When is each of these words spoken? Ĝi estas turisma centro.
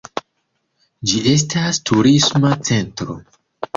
Ĝi 1.11 1.19
estas 1.33 1.81
turisma 1.91 2.57
centro. 2.71 3.19